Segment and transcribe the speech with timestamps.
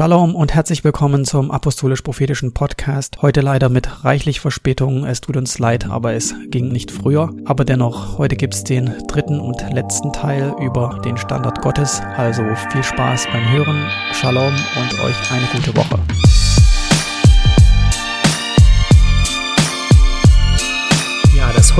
[0.00, 3.20] Shalom und herzlich willkommen zum Apostolisch-Prophetischen Podcast.
[3.20, 5.04] Heute leider mit reichlich Verspätung.
[5.04, 7.34] Es tut uns leid, aber es ging nicht früher.
[7.44, 12.00] Aber dennoch, heute gibt's den dritten und letzten Teil über den Standard Gottes.
[12.16, 12.42] Also
[12.72, 13.90] viel Spaß beim Hören.
[14.14, 15.98] Shalom und euch eine gute Woche.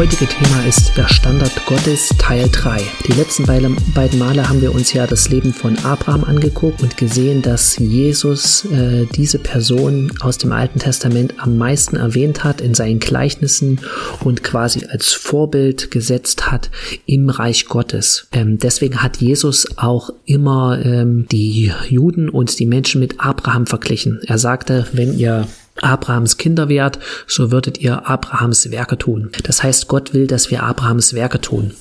[0.00, 2.80] Heutige Thema ist der Standard Gottes Teil 3.
[3.06, 7.42] Die letzten beiden Male haben wir uns ja das Leben von Abraham angeguckt und gesehen,
[7.42, 12.98] dass Jesus äh, diese Person aus dem Alten Testament am meisten erwähnt hat in seinen
[12.98, 13.78] Gleichnissen
[14.24, 16.70] und quasi als Vorbild gesetzt hat
[17.04, 18.26] im Reich Gottes.
[18.32, 24.22] Ähm, deswegen hat Jesus auch immer ähm, die Juden und die Menschen mit Abraham verglichen.
[24.26, 25.46] Er sagte, wenn ihr
[25.80, 29.30] Abrahams Kinder wärt, so würdet ihr Abrahams Werke tun.
[29.44, 31.72] Das heißt, Gott will, dass wir Abrahams Werke tun.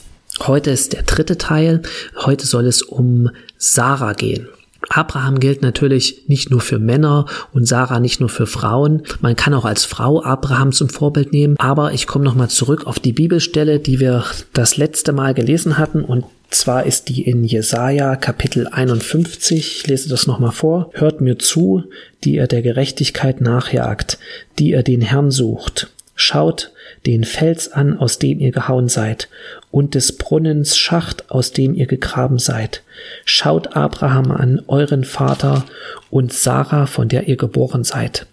[0.42, 1.82] Heute ist der dritte Teil.
[2.16, 4.48] Heute soll es um Sarah gehen.
[4.88, 9.04] Abraham gilt natürlich nicht nur für Männer und Sarah nicht nur für Frauen.
[9.20, 11.56] Man kann auch als Frau Abraham zum Vorbild nehmen.
[11.60, 16.04] Aber ich komme nochmal zurück auf die Bibelstelle, die wir das letzte Mal gelesen hatten
[16.04, 19.58] und zwar ist die in Jesaja Kapitel 51.
[19.58, 20.90] Ich lese das nochmal vor.
[20.94, 21.84] Hört mir zu,
[22.24, 24.18] die ihr der Gerechtigkeit nachjagt,
[24.58, 25.90] die ihr den Herrn sucht.
[26.16, 26.72] Schaut
[27.06, 29.30] den Fels an, aus dem ihr gehauen seid,
[29.72, 32.84] und des Brunnens Schacht, aus dem ihr gegraben seid.
[33.24, 35.66] Schaut Abraham an, euren Vater,
[36.10, 38.26] und Sarah, von der ihr geboren seid.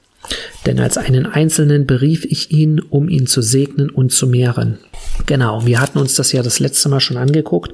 [0.67, 4.79] Denn als einen Einzelnen berief ich ihn, um ihn zu segnen und zu mehren.
[5.25, 7.73] Genau, wir hatten uns das ja das letzte Mal schon angeguckt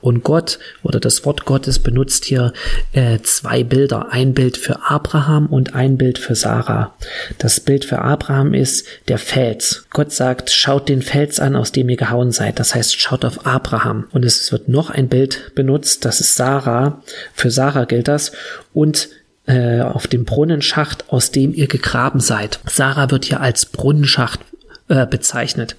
[0.00, 2.52] und Gott oder das Wort Gottes benutzt hier
[2.92, 4.12] äh, zwei Bilder.
[4.12, 6.94] Ein Bild für Abraham und ein Bild für Sarah.
[7.38, 9.86] Das Bild für Abraham ist der Fels.
[9.90, 12.58] Gott sagt, schaut den Fels an, aus dem ihr gehauen seid.
[12.58, 14.06] Das heißt, schaut auf Abraham.
[14.12, 17.02] Und es wird noch ein Bild benutzt, das ist Sarah.
[17.34, 18.32] Für Sarah gilt das.
[18.72, 19.08] Und
[19.46, 22.60] äh, auf dem Brunnenschacht, aus dem ihr gegraben seid.
[22.66, 24.40] Sarah wird hier als Brunnenschacht
[24.88, 25.76] äh, bezeichnet.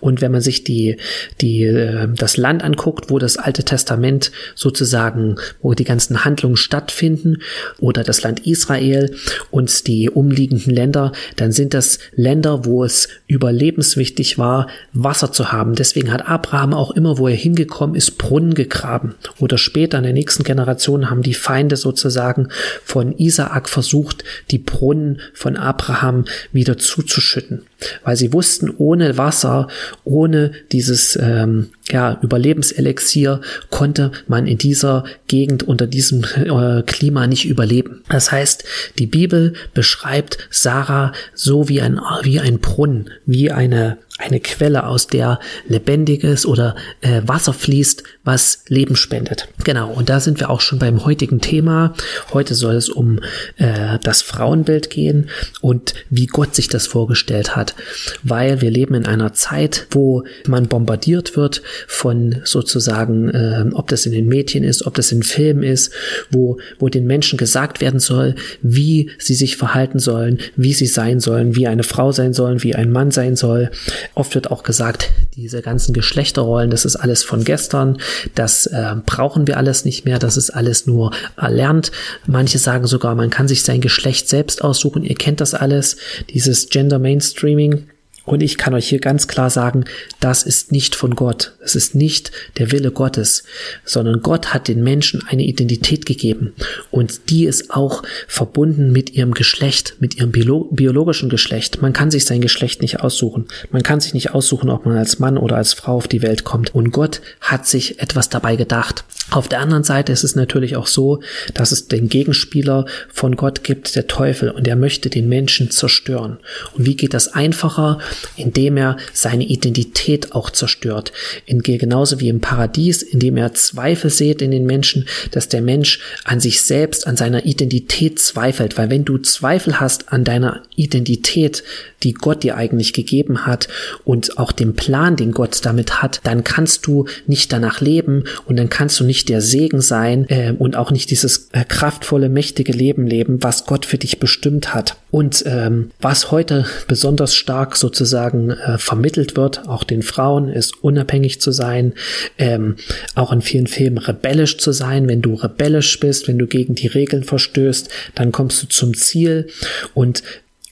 [0.00, 0.96] Und wenn man sich die,
[1.40, 7.42] die, äh, das Land anguckt, wo das Alte Testament sozusagen, wo die ganzen Handlungen stattfinden,
[7.78, 9.14] oder das Land Israel
[9.52, 15.76] und die umliegenden Länder, dann sind das Länder, wo es überlebenswichtig war, Wasser zu haben.
[15.76, 19.14] Deswegen hat Abraham auch immer, wo er hingekommen ist, Brunnen gegraben.
[19.38, 22.48] Oder später in der nächsten Generation haben die Feinde sozusagen
[22.84, 27.62] von Isaak versucht, die Brunnen von Abraham wieder zuzuschütten
[28.02, 29.68] weil sie wussten, ohne Wasser,
[30.04, 33.40] ohne dieses ähm, ja, Überlebenselixier
[33.70, 38.02] konnte man in dieser Gegend unter diesem äh, Klima nicht überleben.
[38.08, 38.64] Das heißt,
[38.98, 45.06] die Bibel beschreibt Sarah so wie ein, wie ein Brunnen, wie eine eine Quelle, aus
[45.06, 45.38] der
[45.68, 49.48] lebendiges oder äh, Wasser fließt, was Leben spendet.
[49.64, 51.94] Genau, und da sind wir auch schon beim heutigen Thema.
[52.32, 53.20] Heute soll es um
[53.56, 57.76] äh, das Frauenbild gehen und wie Gott sich das vorgestellt hat,
[58.24, 64.06] weil wir leben in einer Zeit, wo man bombardiert wird von sozusagen, äh, ob das
[64.06, 65.92] in den Medien ist, ob das in Filmen ist,
[66.30, 71.20] wo, wo den Menschen gesagt werden soll, wie sie sich verhalten sollen, wie sie sein
[71.20, 73.70] sollen, wie eine Frau sein sollen, wie ein Mann sein soll
[74.14, 77.98] Oft wird auch gesagt, diese ganzen Geschlechterrollen, das ist alles von gestern,
[78.34, 81.92] das äh, brauchen wir alles nicht mehr, das ist alles nur erlernt.
[82.26, 85.04] Manche sagen sogar, man kann sich sein Geschlecht selbst aussuchen.
[85.04, 85.96] Ihr kennt das alles,
[86.30, 87.86] dieses Gender Mainstreaming.
[88.28, 89.84] Und ich kann euch hier ganz klar sagen,
[90.20, 91.54] das ist nicht von Gott.
[91.64, 93.44] Es ist nicht der Wille Gottes,
[93.84, 96.52] sondern Gott hat den Menschen eine Identität gegeben.
[96.90, 101.80] Und die ist auch verbunden mit ihrem Geschlecht, mit ihrem Biolo biologischen Geschlecht.
[101.80, 103.46] Man kann sich sein Geschlecht nicht aussuchen.
[103.70, 106.44] Man kann sich nicht aussuchen, ob man als Mann oder als Frau auf die Welt
[106.44, 106.74] kommt.
[106.74, 109.04] Und Gott hat sich etwas dabei gedacht.
[109.30, 111.20] Auf der anderen Seite ist es natürlich auch so,
[111.54, 116.38] dass es den Gegenspieler von Gott gibt, der Teufel, und er möchte den Menschen zerstören.
[116.74, 117.98] Und wie geht das einfacher?
[118.36, 121.12] Indem er seine Identität auch zerstört.
[121.46, 126.00] In, genauso wie im Paradies, indem er Zweifel sät in den Menschen, dass der Mensch
[126.24, 128.78] an sich selbst, an seiner Identität zweifelt.
[128.78, 131.62] Weil wenn du Zweifel hast an deiner Identität,
[132.02, 133.68] die Gott dir eigentlich gegeben hat
[134.04, 138.56] und auch dem Plan, den Gott damit hat, dann kannst du nicht danach leben und
[138.56, 142.72] dann kannst du nicht der Segen sein äh, und auch nicht dieses äh, kraftvolle, mächtige
[142.72, 144.96] Leben leben, was Gott für dich bestimmt hat.
[145.10, 151.40] Und ähm, was heute besonders stark sozusagen äh, vermittelt wird, auch den Frauen, ist unabhängig
[151.40, 151.94] zu sein,
[152.36, 152.76] ähm,
[153.14, 155.08] auch in vielen Filmen rebellisch zu sein.
[155.08, 159.48] Wenn du rebellisch bist, wenn du gegen die Regeln verstößt, dann kommst du zum Ziel
[159.94, 160.22] und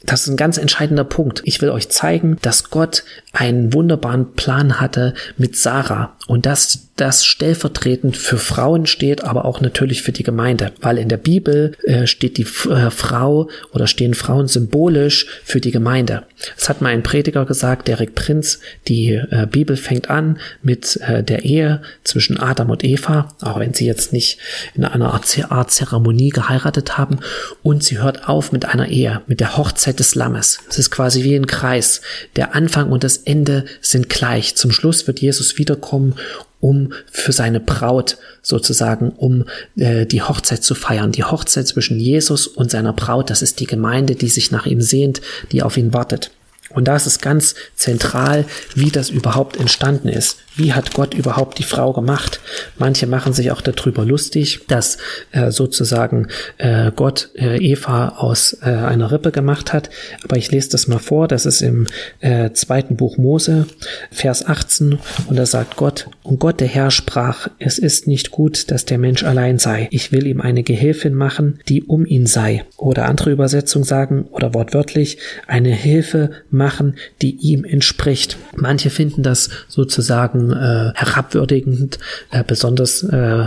[0.06, 1.42] das ist ein ganz entscheidender Punkt.
[1.44, 7.25] Ich will euch zeigen, dass Gott einen wunderbaren Plan hatte mit Sarah und dass das
[7.25, 12.06] stellvertretend für Frauen steht, aber auch natürlich für die Gemeinde, weil in der Bibel äh,
[12.06, 16.25] steht die äh, Frau oder stehen Frauen symbolisch für die Gemeinde.
[16.56, 21.23] Es hat mal ein Prediger gesagt, Derek Prinz, die äh, Bibel fängt an mit äh,
[21.23, 24.38] der Ehe zwischen Adam und Eva, auch wenn sie jetzt nicht
[24.75, 27.19] in einer Art Zeremonie geheiratet haben,
[27.62, 30.58] und sie hört auf mit einer Ehe, mit der Hochzeit des Lammes.
[30.69, 32.00] Es ist quasi wie ein Kreis.
[32.37, 34.56] Der Anfang und das Ende sind gleich.
[34.56, 36.15] Zum Schluss wird Jesus wiederkommen
[36.60, 39.44] um für seine Braut sozusagen, um
[39.76, 41.12] äh, die Hochzeit zu feiern.
[41.12, 44.80] Die Hochzeit zwischen Jesus und seiner Braut, das ist die Gemeinde, die sich nach ihm
[44.80, 45.20] sehnt,
[45.52, 46.30] die auf ihn wartet.
[46.70, 50.38] Und da ist es ganz zentral, wie das überhaupt entstanden ist.
[50.56, 52.40] Wie hat Gott überhaupt die Frau gemacht?
[52.78, 54.96] Manche machen sich auch darüber lustig, dass
[55.32, 59.90] äh, sozusagen äh, Gott äh, Eva aus äh, einer Rippe gemacht hat.
[60.24, 61.28] Aber ich lese das mal vor.
[61.28, 61.86] Das ist im
[62.20, 63.66] äh, zweiten Buch Mose,
[64.10, 64.98] Vers 18.
[65.26, 68.98] Und da sagt Gott, und Gott der Herr sprach, es ist nicht gut, dass der
[68.98, 69.88] Mensch allein sei.
[69.90, 72.64] Ich will ihm eine Gehilfin machen, die um ihn sei.
[72.78, 78.38] Oder andere Übersetzung sagen, oder wortwörtlich, eine Hilfe machen, die ihm entspricht.
[78.56, 81.98] Manche finden das sozusagen äh, herabwürdigend,
[82.31, 83.46] äh, besonders äh,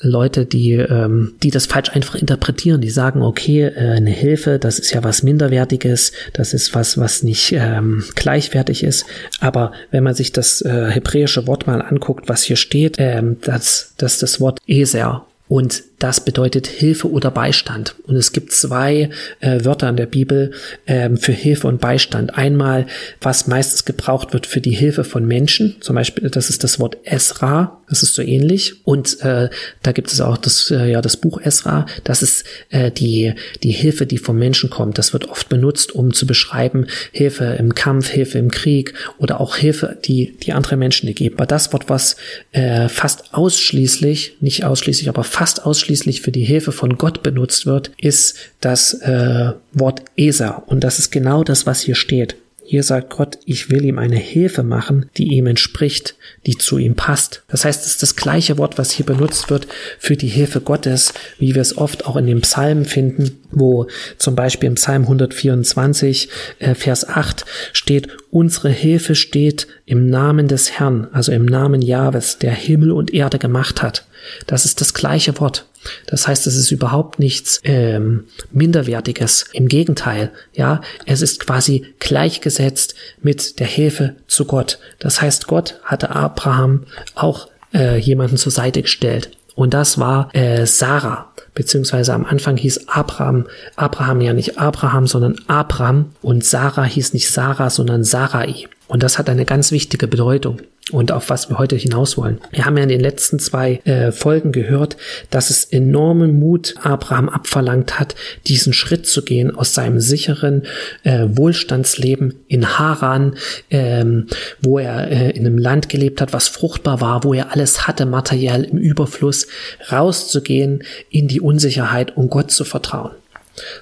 [0.00, 4.78] Leute, die, ähm, die das falsch einfach interpretieren, die sagen, okay, äh, eine Hilfe, das
[4.78, 9.06] ist ja was Minderwertiges, das ist was, was nicht ähm, gleichwertig ist.
[9.40, 13.94] Aber wenn man sich das äh, hebräische Wort mal anguckt, was hier steht, ähm, das,
[13.96, 17.94] das das Wort Eser und das bedeutet Hilfe oder Beistand.
[18.06, 19.10] Und es gibt zwei
[19.40, 20.52] äh, Wörter in der Bibel
[20.86, 22.36] ähm, für Hilfe und Beistand.
[22.36, 22.86] Einmal,
[23.20, 25.76] was meistens gebraucht wird für die Hilfe von Menschen.
[25.80, 27.82] Zum Beispiel, das ist das Wort Esra.
[27.86, 28.86] Das ist so ähnlich.
[28.86, 29.50] Und äh,
[29.82, 31.84] da gibt es auch das, äh, ja, das Buch Esra.
[32.04, 34.96] Das ist äh, die, die Hilfe, die vom Menschen kommt.
[34.96, 39.56] Das wird oft benutzt, um zu beschreiben Hilfe im Kampf, Hilfe im Krieg oder auch
[39.56, 41.36] Hilfe, die, die andere Menschen dir geben.
[41.36, 42.16] Aber das Wort, was
[42.52, 47.90] äh, fast ausschließlich, nicht ausschließlich, aber fast ausschließlich für die Hilfe von Gott benutzt wird,
[47.98, 50.62] ist das äh, Wort Esa.
[50.66, 52.36] Und das ist genau das, was hier steht.
[52.70, 56.14] Hier sagt Gott, ich will ihm eine Hilfe machen, die ihm entspricht,
[56.46, 57.42] die zu ihm passt.
[57.48, 59.66] Das heißt, es ist das gleiche Wort, was hier benutzt wird
[59.98, 63.88] für die Hilfe Gottes, wie wir es oft auch in den Psalmen finden, wo
[64.18, 66.28] zum Beispiel im Psalm 124,
[66.60, 72.38] äh, Vers 8 steht, unsere Hilfe steht im Namen des Herrn, also im Namen Jahwes,
[72.38, 74.06] der Himmel und Erde gemacht hat.
[74.46, 75.66] Das ist das gleiche Wort.
[76.06, 79.46] Das heißt, es ist überhaupt nichts ähm, Minderwertiges.
[79.52, 84.78] Im Gegenteil, ja, es ist quasi gleichgesetzt mit der Hilfe zu Gott.
[84.98, 86.84] Das heißt, Gott hatte Abraham
[87.14, 89.30] auch äh, jemanden zur Seite gestellt.
[89.54, 93.46] Und das war äh, Sarah, beziehungsweise am Anfang hieß Abraham,
[93.76, 98.68] Abraham ja nicht Abraham, sondern Abram und Sarah hieß nicht Sarah, sondern Sarai.
[98.86, 100.60] Und das hat eine ganz wichtige Bedeutung
[100.92, 102.40] und auf was wir heute hinaus wollen.
[102.50, 104.96] Wir haben ja in den letzten zwei äh, Folgen gehört,
[105.30, 108.14] dass es enormen Mut Abraham abverlangt hat,
[108.46, 110.64] diesen Schritt zu gehen aus seinem sicheren
[111.04, 113.36] äh, Wohlstandsleben in Haran,
[113.70, 114.26] ähm,
[114.60, 118.06] wo er äh, in einem Land gelebt hat, was fruchtbar war, wo er alles hatte,
[118.06, 119.46] materiell im Überfluss,
[119.90, 123.12] rauszugehen in die Unsicherheit und Gott zu vertrauen.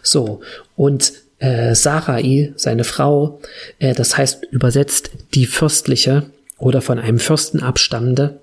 [0.02, 0.40] So,
[0.76, 3.40] und äh, Sarai, seine Frau,
[3.78, 6.24] äh, das heißt übersetzt die fürstliche,
[6.58, 8.40] oder von einem Fürsten abstammende.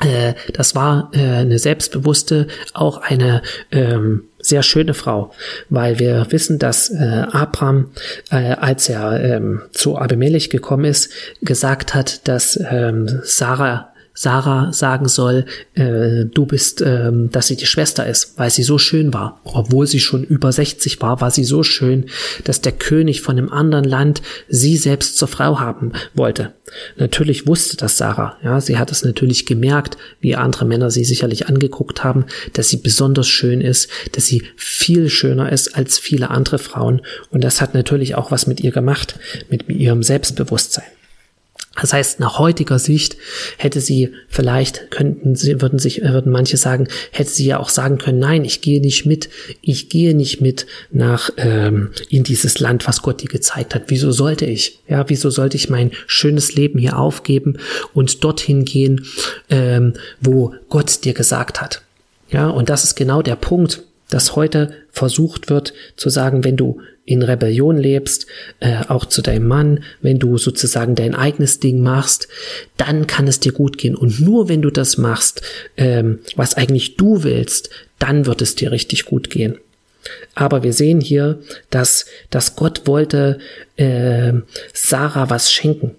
[0.00, 3.42] Äh, das war äh, eine selbstbewusste, auch eine
[3.72, 5.32] ähm, sehr schöne Frau,
[5.68, 7.90] weil wir wissen, dass äh, Abraham,
[8.30, 11.10] äh, als er ähm, zu Abimelech gekommen ist,
[11.42, 15.44] gesagt hat, dass ähm, Sarah Sarah sagen soll,
[15.74, 19.40] äh, du bist, äh, dass sie die Schwester ist, weil sie so schön war.
[19.44, 22.06] Obwohl sie schon über 60 war, war sie so schön,
[22.42, 26.52] dass der König von einem anderen Land sie selbst zur Frau haben wollte.
[26.96, 31.46] Natürlich wusste das Sarah, ja, sie hat es natürlich gemerkt, wie andere Männer sie sicherlich
[31.46, 36.58] angeguckt haben, dass sie besonders schön ist, dass sie viel schöner ist als viele andere
[36.58, 39.14] Frauen und das hat natürlich auch was mit ihr gemacht,
[39.48, 40.97] mit ihrem Selbstbewusstsein.
[41.80, 43.16] Das heißt, nach heutiger Sicht
[43.56, 47.98] hätte sie vielleicht, könnten sie, würden sich, würden manche sagen, hätte sie ja auch sagen
[47.98, 49.28] können, nein, ich gehe nicht mit,
[49.60, 53.84] ich gehe nicht mit nach, ähm, in dieses Land, was Gott dir gezeigt hat.
[53.88, 54.80] Wieso sollte ich?
[54.88, 57.58] Ja, wieso sollte ich mein schönes Leben hier aufgeben
[57.94, 59.06] und dorthin gehen,
[59.50, 61.82] ähm, wo Gott dir gesagt hat?
[62.30, 66.80] Ja, und das ist genau der Punkt, dass heute versucht wird zu sagen, wenn du
[67.04, 68.26] in Rebellion lebst,
[68.60, 72.28] äh, auch zu deinem Mann, wenn du sozusagen dein eigenes Ding machst,
[72.76, 73.94] dann kann es dir gut gehen.
[73.94, 75.40] Und nur wenn du das machst,
[75.76, 79.56] ähm, was eigentlich du willst, dann wird es dir richtig gut gehen.
[80.34, 83.38] Aber wir sehen hier, dass, dass Gott wollte
[83.76, 84.32] äh,
[84.72, 85.96] Sarah was schenken.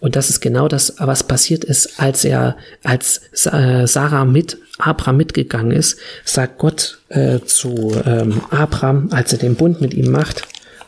[0.00, 5.16] Und das ist genau das, was passiert ist, als er, als äh, Sarah mit Abraham
[5.16, 10.42] mitgegangen ist, sagt Gott äh, zu ähm, Abraham, als er den Bund mit ihm macht.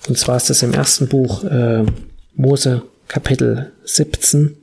[0.08, 1.84] Und zwar ist das im ersten Buch äh,
[2.34, 4.56] Mose Kapitel 17.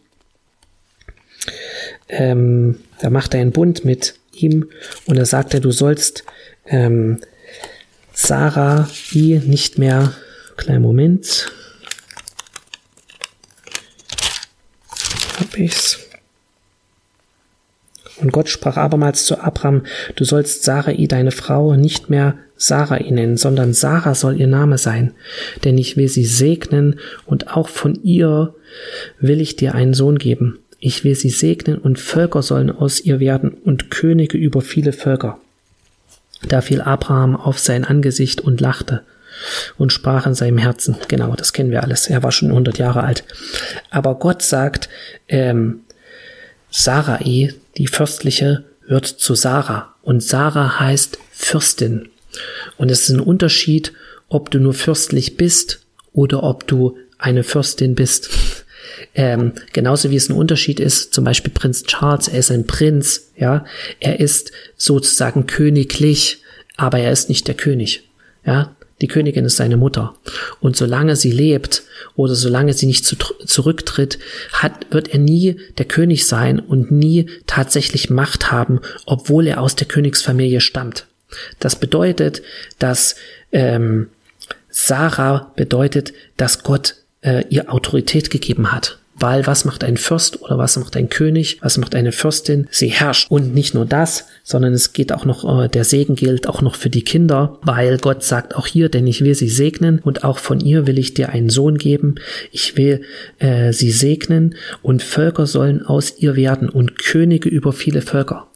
[2.09, 4.69] Ähm, da macht er einen Bund mit ihm
[5.05, 6.23] und da sagt er, du sollst
[6.67, 7.19] ähm,
[8.13, 10.13] Sarah nicht mehr,
[10.57, 11.51] kleinen Moment,
[15.51, 16.00] hab ich's.
[18.17, 19.84] Und Gott sprach abermals zu Abraham,
[20.15, 25.13] du sollst Sarai, deine Frau, nicht mehr Sarai nennen, sondern Sarah soll ihr Name sein,
[25.63, 28.53] denn ich will sie segnen und auch von ihr
[29.20, 30.60] will ich dir einen Sohn geben.
[30.79, 35.39] Ich will sie segnen und Völker sollen aus ihr werden und Könige über viele Völker.
[36.48, 39.01] Da fiel Abraham auf sein Angesicht und lachte
[39.77, 40.97] und sprach in seinem Herzen.
[41.07, 42.07] Genau, das kennen wir alles.
[42.07, 43.23] Er war schon 100 Jahre alt.
[43.89, 44.89] Aber Gott sagt,
[45.27, 45.81] ähm,
[46.69, 49.95] Sarai, die Fürstliche, wird zu Sarah.
[50.01, 52.09] Und Sarah heißt Fürstin.
[52.77, 53.93] Und es ist ein Unterschied,
[54.29, 55.81] ob du nur fürstlich bist
[56.13, 58.29] oder ob du eine Fürstin bist.
[59.13, 63.31] Ähm, genauso wie es ein Unterschied ist, zum Beispiel Prinz Charles, er ist ein Prinz,
[63.38, 63.65] ja,
[64.00, 66.43] er ist sozusagen königlich,
[66.77, 68.09] aber er ist nicht der König,
[68.45, 68.75] ja.
[69.01, 70.15] Die Königin ist seine Mutter.
[70.60, 71.84] Und solange sie lebt
[72.15, 74.20] oder solange sie nicht zu, zurücktritt,
[74.53, 79.75] hat, wird er nie der König sein und nie tatsächlich Macht haben, obwohl er aus
[79.75, 81.08] der Königsfamilie stammt.
[81.60, 82.41] Das bedeutet,
[82.77, 83.15] dass
[83.51, 84.08] ähm,
[84.70, 89.00] Sarah bedeutet, dass Gott äh, ihr Autorität gegeben hat.
[89.21, 92.67] Weil was macht ein Fürst oder was macht ein König, was macht eine Fürstin?
[92.71, 93.29] Sie herrscht.
[93.29, 96.75] Und nicht nur das, sondern es geht auch noch, äh, der Segen gilt auch noch
[96.75, 100.39] für die Kinder, weil Gott sagt auch hier, denn ich will sie segnen und auch
[100.39, 102.15] von ihr will ich dir einen Sohn geben.
[102.51, 103.03] Ich will
[103.37, 108.47] äh, sie segnen und Völker sollen aus ihr werden und Könige über viele Völker.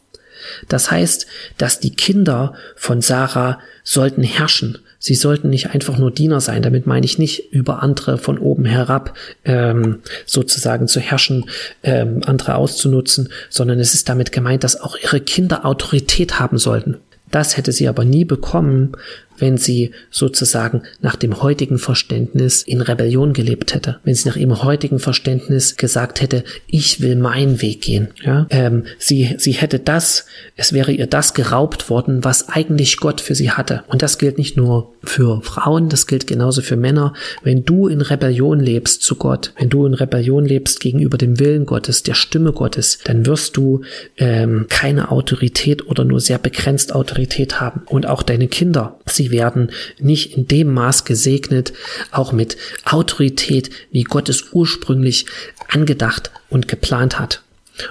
[0.68, 1.26] Das heißt,
[1.58, 4.78] dass die Kinder von Sarah sollten herrschen.
[5.06, 6.62] Sie sollten nicht einfach nur Diener sein.
[6.62, 11.44] Damit meine ich nicht über andere von oben herab ähm, sozusagen zu herrschen,
[11.84, 16.96] ähm, andere auszunutzen, sondern es ist damit gemeint, dass auch ihre Kinder Autorität haben sollten.
[17.30, 18.96] Das hätte sie aber nie bekommen,
[19.38, 24.62] wenn sie sozusagen nach dem heutigen Verständnis in Rebellion gelebt hätte, wenn sie nach ihrem
[24.62, 28.08] heutigen Verständnis gesagt hätte, ich will meinen Weg gehen.
[28.22, 28.46] Ja?
[28.50, 30.26] Ähm, sie, sie hätte das,
[30.56, 33.84] es wäre ihr das geraubt worden, was eigentlich Gott für sie hatte.
[33.88, 37.12] Und das gilt nicht nur für Frauen, das gilt genauso für Männer.
[37.42, 41.66] Wenn du in Rebellion lebst zu Gott, wenn du in Rebellion lebst gegenüber dem Willen
[41.66, 43.82] Gottes, der Stimme Gottes, dann wirst du
[44.16, 47.82] ähm, keine Autorität oder nur sehr begrenzt Autorität haben.
[47.86, 51.72] Und auch deine Kinder, sie Sie werden nicht in dem Maß gesegnet,
[52.12, 55.26] auch mit Autorität, wie Gott es ursprünglich
[55.68, 57.42] angedacht und geplant hat.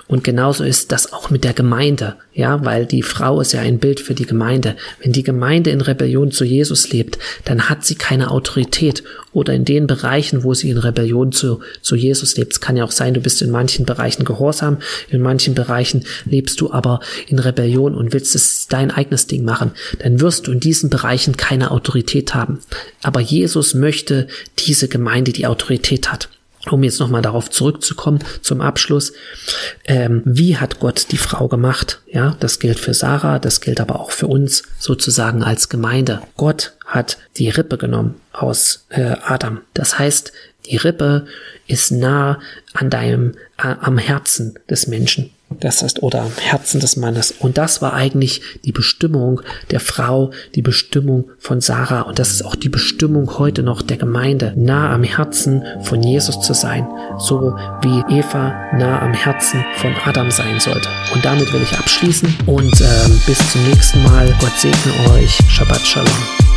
[0.08, 3.80] Und genauso ist das auch mit der Gemeinde, ja, weil die Frau ist ja ein
[3.80, 4.75] Bild für die Gemeinde.
[5.01, 9.65] Wenn die Gemeinde in Rebellion zu Jesus lebt, dann hat sie keine Autorität oder in
[9.65, 12.54] den Bereichen, wo sie in Rebellion zu, zu Jesus lebt.
[12.54, 14.77] Es kann ja auch sein, du bist in manchen Bereichen gehorsam,
[15.10, 19.72] in manchen Bereichen lebst du aber in Rebellion und willst es dein eigenes Ding machen.
[20.00, 22.60] Dann wirst du in diesen Bereichen keine Autorität haben.
[23.04, 24.27] Aber Jesus möchte
[24.60, 26.30] diese Gemeinde, die Autorität hat
[26.72, 29.13] um jetzt nochmal darauf zurückzukommen zum Abschluss,
[29.86, 32.01] ähm, wie hat Gott die Frau gemacht?
[32.12, 36.22] Ja, das gilt für Sarah, das gilt aber auch für uns sozusagen als Gemeinde.
[36.38, 39.62] Gott hat die Rippe genommen aus äh, Adam.
[39.74, 40.31] Das heißt,
[40.65, 41.27] die Rippe
[41.67, 42.39] ist nah
[42.74, 45.31] an deinem, äh, am Herzen des Menschen.
[45.60, 47.34] Das heißt, oder am Herzen des Mannes.
[47.40, 52.02] Und das war eigentlich die Bestimmung der Frau, die Bestimmung von Sarah.
[52.02, 56.42] Und das ist auch die Bestimmung heute noch der Gemeinde, nah am Herzen von Jesus
[56.42, 56.88] zu sein.
[57.18, 60.90] So wie Eva nah am Herzen von Adam sein sollte.
[61.14, 64.34] Und damit will ich abschließen und äh, bis zum nächsten Mal.
[64.40, 65.38] Gott segne euch.
[65.50, 66.55] Shabbat Shalom.